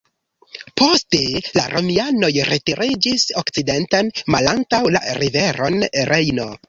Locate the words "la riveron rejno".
4.97-6.49